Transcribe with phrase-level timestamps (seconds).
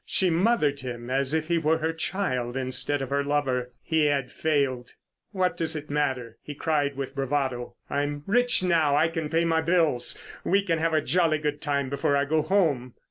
[0.03, 3.71] She mothered him as if he were her child instead of her lover.
[3.83, 4.95] He had failed.
[5.29, 7.75] "What does it matter?" he cried with bravado.
[7.87, 8.95] "I'm rich now.
[8.95, 12.41] I can pay my bills; we can have a jolly good time before I go
[12.41, 12.95] home."